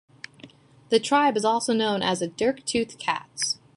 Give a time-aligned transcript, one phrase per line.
[0.89, 3.59] The tribe is also known as the "dirk-toothed cats".